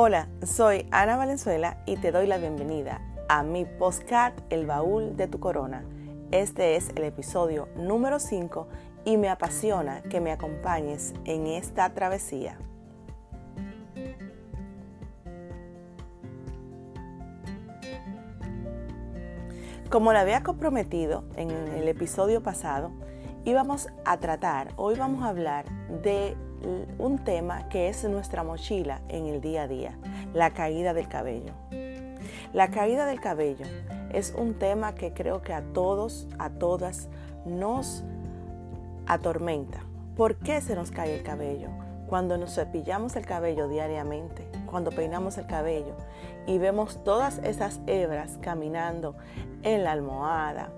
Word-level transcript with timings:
Hola, 0.00 0.28
soy 0.44 0.86
Ana 0.92 1.16
Valenzuela 1.16 1.82
y 1.84 1.96
te 1.96 2.12
doy 2.12 2.28
la 2.28 2.38
bienvenida 2.38 3.00
a 3.28 3.42
mi 3.42 3.64
postcat 3.64 4.32
El 4.48 4.64
baúl 4.64 5.16
de 5.16 5.26
tu 5.26 5.40
corona. 5.40 5.84
Este 6.30 6.76
es 6.76 6.90
el 6.90 7.02
episodio 7.02 7.68
número 7.74 8.20
5 8.20 8.68
y 9.04 9.16
me 9.16 9.28
apasiona 9.28 10.02
que 10.02 10.20
me 10.20 10.30
acompañes 10.30 11.14
en 11.24 11.48
esta 11.48 11.92
travesía. 11.94 12.58
Como 19.90 20.12
le 20.12 20.20
había 20.20 20.44
comprometido 20.44 21.24
en 21.34 21.50
el 21.50 21.88
episodio 21.88 22.40
pasado, 22.40 22.92
íbamos 23.44 23.88
a 24.04 24.16
tratar, 24.18 24.74
hoy 24.76 24.94
vamos 24.96 25.24
a 25.24 25.30
hablar 25.30 25.64
de 26.04 26.36
un 26.98 27.18
tema 27.24 27.68
que 27.68 27.88
es 27.88 28.04
nuestra 28.04 28.42
mochila 28.42 29.00
en 29.08 29.26
el 29.26 29.40
día 29.40 29.62
a 29.62 29.68
día, 29.68 29.98
la 30.34 30.50
caída 30.50 30.94
del 30.94 31.08
cabello. 31.08 31.52
La 32.52 32.68
caída 32.68 33.06
del 33.06 33.20
cabello 33.20 33.66
es 34.12 34.34
un 34.36 34.54
tema 34.54 34.94
que 34.94 35.12
creo 35.12 35.42
que 35.42 35.52
a 35.52 35.62
todos, 35.62 36.26
a 36.38 36.50
todas 36.50 37.08
nos 37.44 38.04
atormenta. 39.06 39.80
¿Por 40.16 40.36
qué 40.36 40.60
se 40.60 40.74
nos 40.74 40.90
cae 40.90 41.14
el 41.16 41.22
cabello? 41.22 41.68
Cuando 42.08 42.38
nos 42.38 42.54
cepillamos 42.54 43.16
el 43.16 43.26
cabello 43.26 43.68
diariamente, 43.68 44.48
cuando 44.66 44.90
peinamos 44.90 45.36
el 45.38 45.46
cabello 45.46 45.94
y 46.46 46.58
vemos 46.58 47.04
todas 47.04 47.38
esas 47.44 47.80
hebras 47.86 48.38
caminando 48.40 49.14
en 49.62 49.84
la 49.84 49.92
almohada, 49.92 50.70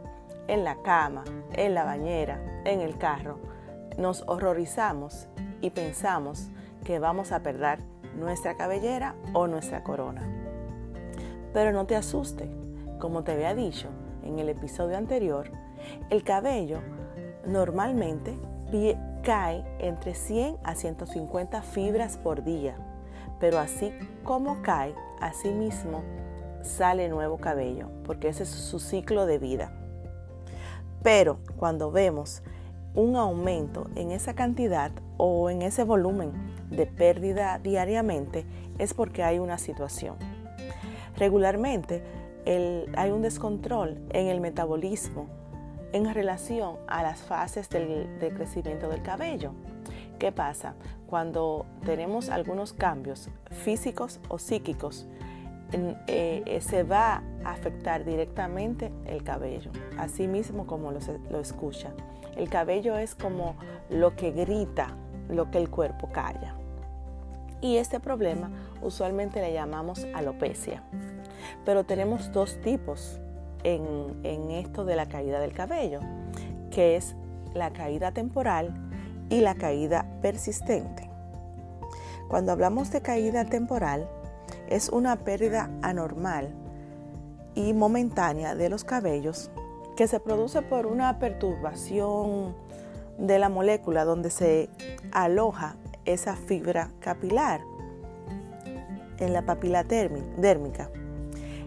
en 0.48 0.64
la 0.64 0.82
cama, 0.82 1.24
en 1.52 1.74
la 1.74 1.84
bañera, 1.84 2.40
en 2.64 2.80
el 2.80 2.98
carro, 2.98 3.38
nos 3.96 4.24
horrorizamos 4.26 5.28
y 5.60 5.70
pensamos 5.70 6.48
que 6.84 6.98
vamos 6.98 7.32
a 7.32 7.40
perder 7.40 7.78
nuestra 8.18 8.56
cabellera 8.56 9.14
o 9.32 9.46
nuestra 9.46 9.82
corona. 9.82 10.22
Pero 11.52 11.72
no 11.72 11.86
te 11.86 11.96
asuste, 11.96 12.48
como 12.98 13.24
te 13.24 13.32
había 13.32 13.54
dicho 13.54 13.88
en 14.22 14.38
el 14.38 14.48
episodio 14.48 14.96
anterior, 14.96 15.50
el 16.10 16.22
cabello 16.22 16.80
normalmente 17.46 18.36
cae 19.22 19.64
entre 19.78 20.14
100 20.14 20.58
a 20.62 20.74
150 20.74 21.62
fibras 21.62 22.16
por 22.16 22.44
día, 22.44 22.76
pero 23.38 23.58
así 23.58 23.92
como 24.24 24.62
cae, 24.62 24.94
así 25.20 25.50
mismo 25.50 26.02
sale 26.62 27.08
nuevo 27.08 27.38
cabello, 27.38 27.88
porque 28.04 28.28
ese 28.28 28.44
es 28.44 28.50
su 28.50 28.78
ciclo 28.78 29.26
de 29.26 29.38
vida. 29.38 29.72
Pero 31.02 31.38
cuando 31.56 31.90
vemos 31.90 32.42
un 32.94 33.16
aumento 33.16 33.88
en 33.96 34.10
esa 34.10 34.34
cantidad 34.34 34.92
o 35.22 35.50
en 35.50 35.60
ese 35.60 35.84
volumen 35.84 36.32
de 36.70 36.86
pérdida 36.86 37.58
diariamente 37.58 38.46
es 38.78 38.94
porque 38.94 39.22
hay 39.22 39.38
una 39.38 39.58
situación. 39.58 40.16
Regularmente 41.18 42.02
hay 42.46 43.10
un 43.10 43.20
descontrol 43.20 44.00
en 44.10 44.28
el 44.28 44.40
metabolismo 44.40 45.28
en 45.92 46.12
relación 46.14 46.76
a 46.88 47.02
las 47.02 47.20
fases 47.20 47.68
del, 47.68 48.08
crecimiento 48.34 48.88
del 48.88 49.02
cabello. 49.02 49.52
¿Qué 50.18 50.32
pasa? 50.32 50.74
Cuando 51.06 51.66
tenemos 51.84 52.30
algunos 52.30 52.72
cambios 52.72 53.28
físicos 53.50 54.20
o 54.28 54.38
psíquicos, 54.38 55.06
eh, 56.06 56.58
se 56.62 56.82
va 56.82 57.22
a 57.44 57.50
afectar 57.50 58.06
directamente 58.06 58.90
el 59.04 59.22
cabello, 59.22 59.70
así 59.98 60.26
mismo 60.26 60.66
como 60.66 60.92
lo 60.92 61.40
escucha. 61.40 61.92
El 62.36 62.48
cabello 62.48 62.96
es 62.96 63.14
como 63.14 63.56
lo 63.90 64.16
que 64.16 64.30
grita, 64.30 64.96
lo 65.30 65.50
que 65.50 65.58
el 65.58 65.70
cuerpo 65.70 66.08
calla. 66.12 66.54
Y 67.60 67.76
este 67.76 68.00
problema 68.00 68.50
usualmente 68.82 69.40
le 69.40 69.52
llamamos 69.52 70.06
alopecia. 70.14 70.82
Pero 71.64 71.84
tenemos 71.84 72.32
dos 72.32 72.60
tipos 72.60 73.20
en, 73.64 74.50
esto 74.50 74.84
de 74.84 74.96
la 74.96 75.06
caída 75.06 75.40
del 75.40 75.52
cabello, 75.52 76.00
que 76.70 76.96
es 76.96 77.14
la 77.54 77.70
caída 77.70 78.12
temporal 78.12 78.74
y 79.28 79.40
la 79.40 79.54
caída 79.54 80.06
persistente. 80.22 81.10
Cuando 82.28 82.52
hablamos 82.52 82.90
de 82.90 83.02
caída 83.02 83.44
temporal, 83.44 84.08
es 84.68 84.88
una 84.88 85.16
pérdida 85.16 85.70
anormal 85.82 86.54
y 87.54 87.72
momentánea 87.72 88.54
de 88.54 88.68
los 88.68 88.84
cabellos 88.84 89.50
que 89.96 90.06
se 90.06 90.20
produce 90.20 90.62
por 90.62 90.86
una 90.86 91.18
perturbación 91.18 92.54
de 93.20 93.38
la 93.38 93.48
molécula 93.48 94.04
donde 94.04 94.30
se 94.30 94.70
aloja 95.12 95.76
esa 96.04 96.34
fibra 96.34 96.90
capilar 97.00 97.60
en 99.18 99.32
la 99.32 99.42
papila 99.42 99.84
dérmica. 99.84 100.90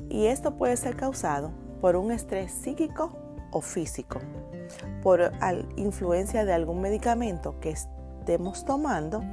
Y 0.09 0.25
esto 0.25 0.55
puede 0.55 0.75
ser 0.75 0.95
causado 0.95 1.51
por 1.79 1.95
un 1.95 2.11
estrés 2.11 2.51
psíquico 2.51 3.11
o 3.51 3.61
físico, 3.61 4.19
por 5.01 5.31
influencia 5.75 6.43
de 6.43 6.53
algún 6.53 6.81
medicamento 6.81 7.59
que 7.59 7.69
estemos 7.69 8.65
tomando, 8.65 9.23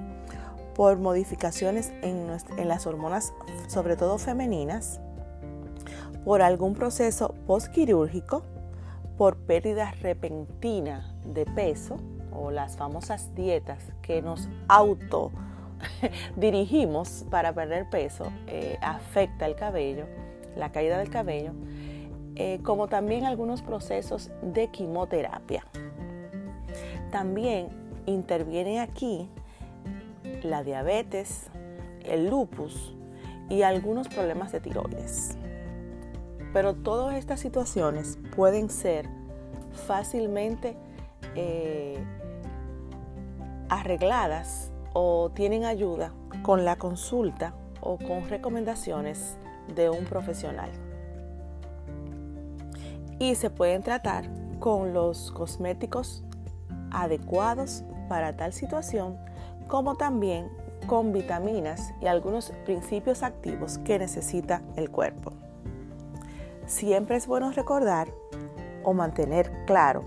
por 0.74 0.98
modificaciones 0.98 1.92
en, 2.02 2.28
en 2.56 2.68
las 2.68 2.86
hormonas, 2.86 3.32
sobre 3.68 3.96
todo 3.96 4.18
femeninas, 4.18 5.00
por 6.24 6.42
algún 6.42 6.74
proceso 6.74 7.34
postquirúrgico, 7.46 8.42
por 9.20 9.36
pérdida 9.36 9.92
repentina 10.00 11.14
de 11.26 11.44
peso 11.44 11.98
o 12.32 12.50
las 12.50 12.78
famosas 12.78 13.34
dietas 13.34 13.92
que 14.00 14.22
nos 14.22 14.48
auto 14.66 15.30
dirigimos 16.36 17.26
para 17.28 17.52
perder 17.52 17.90
peso 17.90 18.32
eh, 18.46 18.78
afecta 18.80 19.44
el 19.44 19.56
cabello, 19.56 20.06
la 20.56 20.72
caída 20.72 20.96
del 20.96 21.10
cabello, 21.10 21.52
eh, 22.34 22.60
como 22.62 22.88
también 22.88 23.26
algunos 23.26 23.60
procesos 23.60 24.30
de 24.40 24.68
quimioterapia. 24.68 25.66
También 27.10 27.68
interviene 28.06 28.80
aquí 28.80 29.28
la 30.42 30.64
diabetes, 30.64 31.50
el 32.06 32.30
lupus 32.30 32.96
y 33.50 33.60
algunos 33.60 34.08
problemas 34.08 34.50
de 34.50 34.60
tiroides. 34.60 35.36
Pero 36.52 36.74
todas 36.74 37.16
estas 37.16 37.40
situaciones 37.40 38.18
pueden 38.34 38.70
ser 38.70 39.08
fácilmente 39.86 40.76
eh, 41.34 42.02
arregladas 43.68 44.72
o 44.92 45.30
tienen 45.30 45.64
ayuda 45.64 46.12
con 46.42 46.64
la 46.64 46.76
consulta 46.76 47.54
o 47.80 47.98
con 47.98 48.28
recomendaciones 48.28 49.36
de 49.74 49.90
un 49.90 50.04
profesional. 50.04 50.70
Y 53.18 53.34
se 53.34 53.50
pueden 53.50 53.82
tratar 53.82 54.24
con 54.58 54.92
los 54.92 55.30
cosméticos 55.32 56.24
adecuados 56.90 57.84
para 58.08 58.36
tal 58.36 58.52
situación, 58.52 59.18
como 59.68 59.96
también 59.96 60.48
con 60.86 61.12
vitaminas 61.12 61.92
y 62.00 62.06
algunos 62.06 62.52
principios 62.64 63.22
activos 63.22 63.78
que 63.78 63.98
necesita 63.98 64.62
el 64.76 64.90
cuerpo. 64.90 65.32
Siempre 66.66 67.16
es 67.16 67.26
bueno 67.26 67.50
recordar 67.52 68.08
o 68.82 68.92
mantener 68.92 69.50
claro 69.66 70.04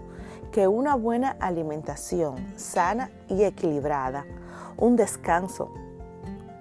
que 0.52 0.68
una 0.68 0.96
buena 0.96 1.36
alimentación 1.40 2.36
sana 2.56 3.10
y 3.28 3.44
equilibrada, 3.44 4.26
un 4.78 4.96
descanso 4.96 5.74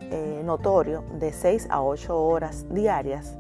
eh, 0.01 0.43
notorio 0.45 1.05
de 1.19 1.33
6 1.33 1.69
a 1.71 1.83
8 1.83 2.19
horas 2.19 2.67
diarias, 2.71 3.37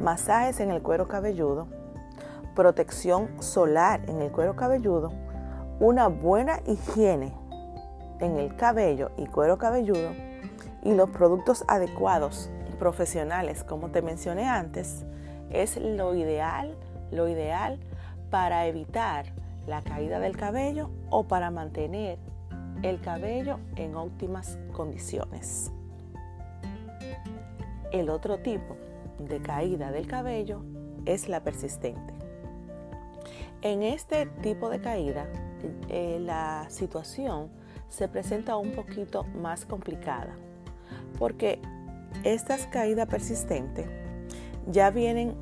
masajes 0.00 0.60
en 0.60 0.70
el 0.70 0.82
cuero 0.82 1.08
cabelludo, 1.08 1.66
protección 2.54 3.30
solar 3.40 4.02
en 4.08 4.20
el 4.22 4.30
cuero 4.30 4.56
cabelludo, 4.56 5.12
una 5.80 6.08
buena 6.08 6.60
higiene 6.66 7.34
en 8.20 8.38
el 8.38 8.56
cabello 8.56 9.10
y 9.16 9.26
cuero 9.26 9.58
cabelludo 9.58 10.10
y 10.82 10.94
los 10.94 11.10
productos 11.10 11.64
adecuados 11.68 12.50
profesionales, 12.78 13.64
como 13.64 13.90
te 13.90 14.02
mencioné 14.02 14.48
antes, 14.48 15.04
es 15.50 15.76
lo 15.76 16.14
ideal, 16.14 16.76
lo 17.10 17.28
ideal 17.28 17.78
para 18.30 18.66
evitar 18.66 19.26
la 19.66 19.82
caída 19.82 20.18
del 20.20 20.36
cabello 20.36 20.90
o 21.10 21.24
para 21.24 21.50
mantener 21.50 22.18
el 22.82 23.00
cabello 23.00 23.58
en 23.76 23.94
óptimas 23.94 24.58
condiciones. 24.72 25.72
El 27.92 28.10
otro 28.10 28.38
tipo 28.38 28.76
de 29.18 29.40
caída 29.40 29.90
del 29.90 30.06
cabello 30.06 30.62
es 31.04 31.28
la 31.28 31.42
persistente. 31.42 32.14
En 33.62 33.82
este 33.82 34.26
tipo 34.42 34.68
de 34.68 34.80
caída, 34.80 35.26
eh, 35.88 36.18
la 36.20 36.66
situación 36.68 37.48
se 37.88 38.08
presenta 38.08 38.56
un 38.56 38.72
poquito 38.72 39.24
más 39.40 39.64
complicada, 39.64 40.36
porque 41.18 41.60
estas 42.24 42.66
caídas 42.66 43.08
persistentes 43.08 43.88
ya 44.66 44.90
vienen, 44.90 45.34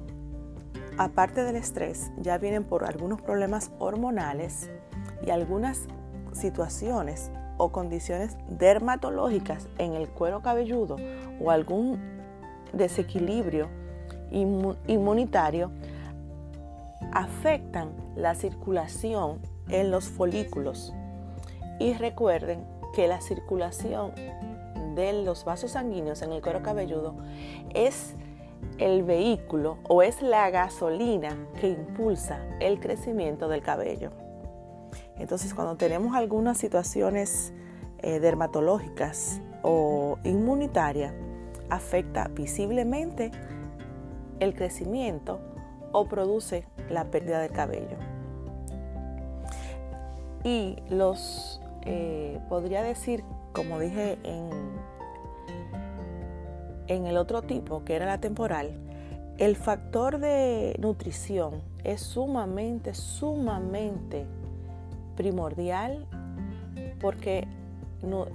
aparte 0.98 1.42
del 1.42 1.56
estrés, 1.56 2.10
ya 2.18 2.38
vienen 2.38 2.64
por 2.64 2.84
algunos 2.84 3.20
problemas 3.20 3.70
hormonales 3.78 4.70
y 5.24 5.30
algunas 5.30 5.86
situaciones 6.32 7.30
o 7.56 7.70
condiciones 7.70 8.36
dermatológicas 8.48 9.68
en 9.78 9.94
el 9.94 10.08
cuero 10.08 10.42
cabelludo 10.42 10.96
o 11.40 11.50
algún 11.50 11.98
desequilibrio 12.72 13.68
inmunitario 14.30 15.70
afectan 17.12 17.92
la 18.16 18.34
circulación 18.34 19.38
en 19.68 19.90
los 19.90 20.08
folículos. 20.08 20.92
Y 21.78 21.94
recuerden 21.94 22.64
que 22.94 23.06
la 23.06 23.20
circulación 23.20 24.12
de 24.94 25.24
los 25.24 25.44
vasos 25.44 25.72
sanguíneos 25.72 26.22
en 26.22 26.32
el 26.32 26.40
cuero 26.40 26.62
cabelludo 26.62 27.16
es 27.74 28.14
el 28.78 29.02
vehículo 29.02 29.78
o 29.88 30.02
es 30.02 30.22
la 30.22 30.50
gasolina 30.50 31.36
que 31.60 31.68
impulsa 31.68 32.40
el 32.60 32.80
crecimiento 32.80 33.48
del 33.48 33.62
cabello. 33.62 34.10
Entonces, 35.16 35.54
cuando 35.54 35.76
tenemos 35.76 36.16
algunas 36.16 36.58
situaciones 36.58 37.52
eh, 37.98 38.18
dermatológicas 38.20 39.40
o 39.62 40.18
inmunitarias, 40.24 41.14
afecta 41.70 42.28
visiblemente 42.28 43.30
el 44.40 44.54
crecimiento 44.54 45.40
o 45.92 46.06
produce 46.06 46.66
la 46.90 47.04
pérdida 47.04 47.40
del 47.40 47.52
cabello. 47.52 47.96
Y 50.42 50.76
los, 50.90 51.60
eh, 51.82 52.40
podría 52.48 52.82
decir, 52.82 53.24
como 53.52 53.78
dije 53.78 54.18
en, 54.24 54.50
en 56.88 57.06
el 57.06 57.16
otro 57.16 57.42
tipo, 57.42 57.84
que 57.84 57.94
era 57.94 58.06
la 58.06 58.18
temporal, 58.18 58.72
el 59.38 59.56
factor 59.56 60.18
de 60.18 60.76
nutrición 60.78 61.62
es 61.82 62.00
sumamente, 62.00 62.94
sumamente 62.94 64.26
primordial 65.16 66.06
porque 67.00 67.46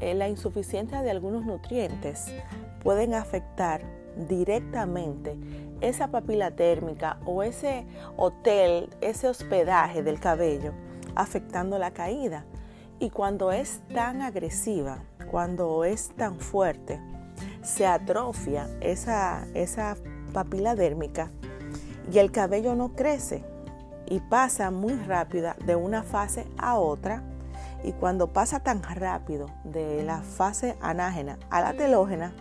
eh, 0.01 0.13
la 0.13 0.29
insuficiencia 0.29 1.01
de 1.01 1.11
algunos 1.11 1.45
nutrientes 1.45 2.33
pueden 2.83 3.13
afectar 3.13 3.81
directamente 4.27 5.37
esa 5.81 6.09
papila 6.09 6.51
térmica 6.51 7.19
o 7.25 7.43
ese 7.43 7.85
hotel, 8.17 8.89
ese 9.01 9.27
hospedaje 9.27 10.03
del 10.03 10.19
cabello, 10.19 10.73
afectando 11.15 11.79
la 11.79 11.91
caída. 11.91 12.45
Y 12.99 13.11
cuando 13.11 13.51
es 13.51 13.81
tan 13.93 14.21
agresiva, 14.21 14.99
cuando 15.31 15.85
es 15.85 16.09
tan 16.09 16.39
fuerte, 16.39 16.99
se 17.69 17.85
atrofia 17.85 18.67
esa, 18.81 19.45
esa 19.53 19.95
papila 20.33 20.75
dérmica 20.75 21.29
y 22.11 22.17
el 22.17 22.31
cabello 22.31 22.75
no 22.75 22.89
crece 22.89 23.43
y 24.07 24.19
pasa 24.19 24.71
muy 24.71 24.95
rápida 24.95 25.55
de 25.65 25.75
una 25.75 26.01
fase 26.01 26.47
a 26.57 26.77
otra. 26.77 27.21
Y 27.83 27.93
cuando 27.93 28.27
pasa 28.33 28.59
tan 28.59 28.81
rápido 28.83 29.45
de 29.63 30.03
la 30.03 30.21
fase 30.21 30.75
anágena 30.81 31.37
a 31.49 31.61
la 31.61 31.73
telógena, 31.73 32.33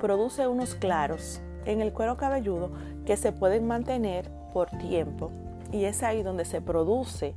produce 0.00 0.48
unos 0.48 0.74
claros 0.74 1.40
en 1.66 1.80
el 1.80 1.92
cuero 1.92 2.16
cabelludo 2.16 2.72
que 3.04 3.16
se 3.16 3.30
pueden 3.30 3.66
mantener 3.66 4.32
por 4.52 4.70
tiempo. 4.70 5.30
Y 5.70 5.84
es 5.84 6.02
ahí 6.02 6.22
donde 6.22 6.44
se 6.44 6.60
produce 6.60 7.34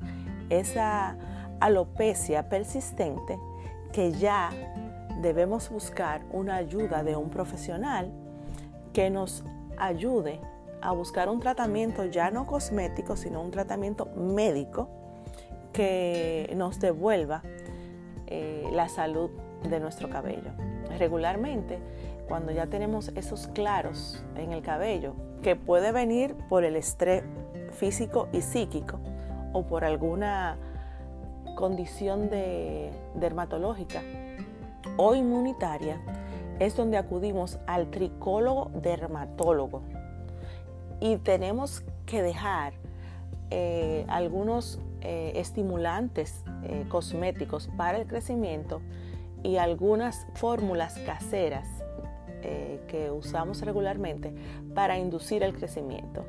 esa 0.50 1.18
alopecia 1.60 2.50
persistente 2.50 3.38
que 3.92 4.12
ya 4.14 4.50
debemos 5.26 5.72
buscar 5.72 6.22
una 6.32 6.58
ayuda 6.58 7.02
de 7.02 7.16
un 7.16 7.32
profesional 7.32 8.12
que 8.94 9.10
nos 9.10 9.44
ayude 9.76 10.40
a 10.84 10.92
buscar 10.92 11.30
un 11.30 11.40
tratamiento 11.40 12.06
ya 12.06 12.30
no 12.30 12.46
cosmético, 12.46 13.16
sino 13.16 13.42
un 13.42 13.50
tratamiento 13.50 14.06
médico 14.16 14.88
que 15.74 16.54
nos 16.56 16.80
devuelva 16.80 17.42
eh, 18.28 18.70
la 18.72 18.88
salud 18.88 19.32
de 19.68 19.80
nuestro 19.80 20.12
cabello. 20.12 20.52
Regularmente, 21.00 21.80
cuando 22.28 22.52
ya 22.52 22.68
tenemos 22.68 23.12
esos 23.16 23.48
claros 23.48 24.24
en 24.36 24.54
el 24.54 24.62
cabello, 24.62 25.16
que 25.42 25.56
puede 25.56 25.92
venir 25.92 26.36
por 26.50 26.64
el 26.64 26.76
estrés 26.76 27.24
físico 27.72 28.28
y 28.32 28.42
psíquico 28.42 29.00
o 29.54 29.64
por 29.64 29.86
alguna 29.86 30.60
condición 31.56 32.30
de, 32.30 32.92
dermatológica 33.16 34.04
o 34.98 35.16
inmunitaria, 35.16 36.00
es 36.60 36.76
donde 36.76 36.98
acudimos 36.98 37.60
al 37.68 37.90
tricólogo 37.92 38.72
dermatólogo 38.82 39.82
y 41.00 41.18
tenemos 41.18 41.84
que 42.06 42.22
dejar 42.22 42.74
eh, 43.52 44.06
algunos 44.08 44.80
eh, 45.02 45.34
estimulantes 45.36 46.44
eh, 46.64 46.86
cosméticos 46.90 47.70
para 47.78 47.98
el 47.98 48.08
crecimiento 48.08 48.82
y 49.44 49.58
algunas 49.58 50.26
fórmulas 50.34 50.98
caseras 51.00 51.68
que 52.88 53.10
usamos 53.10 53.62
regularmente 53.62 54.32
para 54.76 55.00
inducir 55.00 55.42
el 55.42 55.56
crecimiento. 55.56 56.28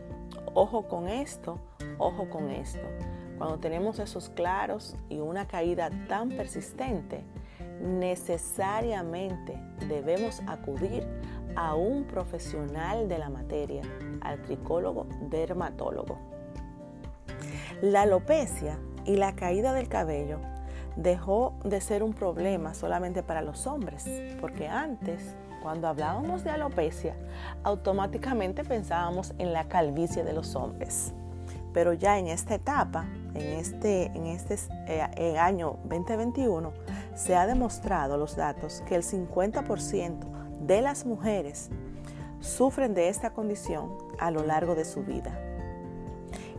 Ojo 0.54 0.88
con 0.88 1.08
esto, 1.08 1.58
ojo 1.98 2.30
con 2.30 2.48
esto. 2.48 2.80
Cuando 3.36 3.58
tenemos 3.58 3.98
esos 3.98 4.30
claros 4.30 4.96
y 5.10 5.18
una 5.18 5.46
caída 5.46 5.90
tan 6.08 6.30
persistente, 6.30 7.22
necesariamente 7.80 9.60
debemos 9.88 10.42
acudir 10.46 11.06
a 11.56 11.74
un 11.74 12.04
profesional 12.04 13.08
de 13.08 13.18
la 13.18 13.30
materia, 13.30 13.82
al 14.20 14.42
tricólogo 14.42 15.06
dermatólogo. 15.22 16.18
La 17.82 18.02
alopecia 18.02 18.78
y 19.04 19.16
la 19.16 19.34
caída 19.34 19.72
del 19.72 19.88
cabello 19.88 20.38
dejó 20.96 21.54
de 21.64 21.80
ser 21.80 22.02
un 22.02 22.14
problema 22.14 22.74
solamente 22.74 23.22
para 23.22 23.42
los 23.42 23.66
hombres, 23.66 24.04
porque 24.40 24.68
antes, 24.68 25.34
cuando 25.62 25.88
hablábamos 25.88 26.44
de 26.44 26.50
alopecia, 26.50 27.16
automáticamente 27.64 28.64
pensábamos 28.64 29.34
en 29.38 29.52
la 29.52 29.68
calvicie 29.68 30.24
de 30.24 30.32
los 30.32 30.54
hombres. 30.56 31.12
Pero 31.72 31.92
ya 31.92 32.18
en 32.18 32.28
esta 32.28 32.54
etapa, 32.54 33.06
en 33.36 33.58
este, 33.58 34.06
en 34.06 34.26
este 34.26 34.56
eh, 34.86 35.38
año 35.38 35.78
2021, 35.84 36.72
se 37.14 37.36
ha 37.36 37.46
demostrado 37.46 38.16
los 38.16 38.36
datos 38.36 38.82
que 38.88 38.96
el 38.96 39.02
50% 39.02 40.24
de 40.60 40.82
las 40.82 41.06
mujeres 41.06 41.70
sufren 42.40 42.94
de 42.94 43.08
esta 43.08 43.30
condición 43.30 43.96
a 44.18 44.30
lo 44.30 44.44
largo 44.44 44.74
de 44.74 44.84
su 44.84 45.02
vida. 45.02 45.38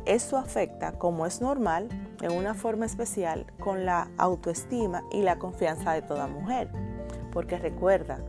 Esto 0.06 0.38
afecta, 0.38 0.94
como 0.94 1.26
es 1.26 1.42
normal, 1.42 1.90
en 2.22 2.32
una 2.32 2.54
forma 2.54 2.86
especial 2.86 3.46
con 3.60 3.86
la 3.86 4.10
autoestima 4.18 5.04
y 5.12 5.22
la 5.22 5.38
confianza 5.38 5.92
de 5.92 6.02
toda 6.02 6.28
mujer. 6.28 6.70
Porque 7.34 7.58
recuerda 7.58 8.20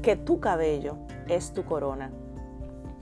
que 0.00 0.14
tu 0.14 0.38
cabello 0.38 0.96
es 1.26 1.52
tu 1.52 1.64
corona. 1.64 2.12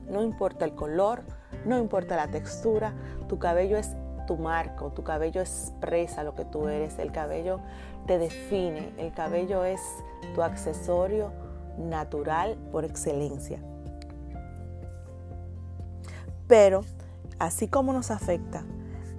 No 0.08 0.22
importa 0.22 0.64
el 0.64 0.74
color, 0.74 1.24
no 1.66 1.78
importa 1.78 2.16
la 2.16 2.28
textura, 2.28 2.94
tu 3.28 3.38
cabello 3.38 3.76
es 3.76 3.90
tu 4.32 4.42
marco, 4.42 4.90
tu 4.92 5.04
cabello 5.04 5.42
expresa 5.42 6.24
lo 6.24 6.34
que 6.34 6.46
tú 6.46 6.66
eres, 6.66 6.98
el 6.98 7.12
cabello 7.12 7.60
te 8.06 8.18
define, 8.18 8.94
el 8.96 9.12
cabello 9.12 9.62
es 9.62 9.82
tu 10.34 10.42
accesorio 10.42 11.32
natural 11.76 12.56
por 12.70 12.86
excelencia. 12.86 13.58
Pero, 16.46 16.82
así 17.38 17.68
como 17.68 17.92
nos 17.92 18.10
afecta, 18.10 18.64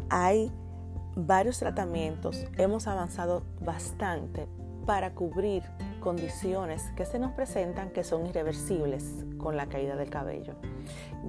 hay 0.09 0.51
varios 1.15 1.59
tratamientos, 1.59 2.47
hemos 2.57 2.87
avanzado 2.87 3.43
bastante 3.59 4.47
para 4.87 5.13
cubrir 5.13 5.61
condiciones 5.99 6.81
que 6.95 7.05
se 7.05 7.19
nos 7.19 7.33
presentan 7.33 7.91
que 7.91 8.03
son 8.03 8.25
irreversibles 8.25 9.25
con 9.37 9.57
la 9.57 9.67
caída 9.67 9.95
del 9.95 10.09
cabello. 10.09 10.55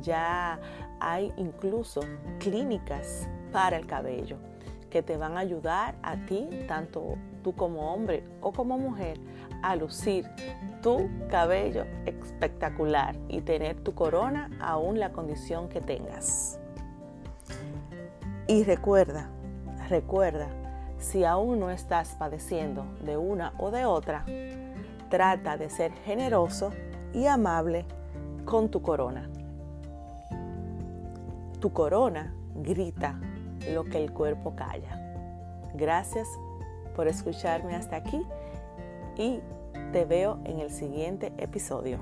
Ya 0.01 0.59
hay 1.01 1.35
incluso 1.37 2.01
clínicas 2.39 3.29
para 3.55 3.77
el 3.77 3.87
cabello 3.87 4.39
que 4.91 5.01
te 5.01 5.17
van 5.17 5.37
a 5.37 5.41
ayudar 5.41 5.95
a 6.03 6.17
ti, 6.27 6.49
tanto 6.67 7.15
tú 7.45 7.55
como 7.55 7.93
hombre 7.93 8.25
o 8.41 8.51
como 8.53 8.77
mujer, 8.79 9.21
a 9.63 9.77
lucir 9.77 10.29
tu 10.83 11.09
cabello 11.31 11.85
espectacular 12.05 13.15
y 13.29 13.43
tener 13.43 13.77
tu 13.81 13.95
corona 13.95 14.51
aún 14.61 14.99
la 14.99 15.13
condición 15.13 15.69
que 15.69 15.81
tengas. 15.81 16.59
Y 18.49 18.65
recuerda, 18.65 19.29
recuerda, 19.89 20.49
si 20.99 21.25
aún 21.25 21.61
no 21.61 21.71
estás 21.71 22.17
padeciendo 22.17 22.85
de 23.05 23.17
una 23.17 23.53
o 23.59 23.71
de 23.71 23.85
otra, 23.85 24.25
trata 25.11 25.57
de 25.57 25.71
ser 25.71 25.93
generoso 26.05 26.73
y 27.13 27.27
amable 27.27 27.85
con 28.45 28.69
tu 28.69 28.83
corona. 28.83 29.31
Tu 31.61 31.73
corona 31.73 32.35
grita 32.57 33.17
lo 33.73 33.85
que 33.85 33.99
el 33.99 34.13
cuerpo 34.13 34.55
calla. 34.57 35.01
Gracias 35.75 36.29
por 36.95 37.09
escucharme 37.09 37.75
hasta 37.75 37.97
aquí 37.97 38.25
y 39.17 39.41
te 39.93 40.05
veo 40.05 40.39
en 40.45 40.61
el 40.61 40.71
siguiente 40.71 41.33
episodio. 41.39 41.99